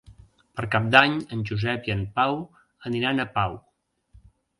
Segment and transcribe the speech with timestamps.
[0.59, 2.39] Per Cap d'Any en Josep i en Pau
[2.91, 3.55] aniran a Pau.